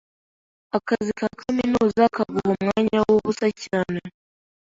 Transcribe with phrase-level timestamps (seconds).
[0.77, 3.99] Akazi ka kaminuza kaguha umwanya wubusa cyane.